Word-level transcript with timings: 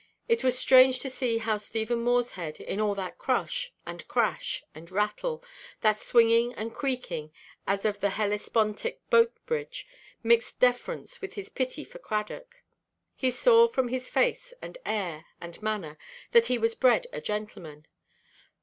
It 0.27 0.43
was 0.43 0.57
strange 0.57 0.97
to 1.01 1.11
see 1.11 1.37
how 1.37 1.57
Stephen 1.57 2.03
Morshead, 2.03 2.59
in 2.59 2.81
all 2.81 2.95
that 2.95 3.19
crush, 3.19 3.71
and 3.85 4.07
crash, 4.07 4.63
and 4.73 4.89
rattle, 4.89 5.43
that 5.81 5.99
swinging 5.99 6.55
and 6.55 6.73
creaking 6.73 7.31
as 7.67 7.85
of 7.85 7.99
the 7.99 8.09
Hellespontic 8.09 9.07
boat–bridge, 9.11 9.85
mixed 10.23 10.59
deference 10.59 11.21
with 11.21 11.33
his 11.35 11.49
pity 11.49 11.83
for 11.83 11.99
Cradock. 11.99 12.63
He 13.15 13.29
saw, 13.29 13.67
from 13.67 13.89
his 13.89 14.09
face, 14.09 14.55
and 14.59 14.75
air, 14.87 15.25
and 15.39 15.61
manner, 15.61 15.99
that 16.31 16.47
he 16.47 16.57
was 16.57 16.73
bred 16.73 17.05
a 17.13 17.21
gentleman. 17.21 17.85